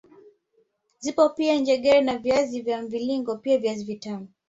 [0.99, 4.27] Zipo pia njegere na viazi vya mviringo pia viazi vitamu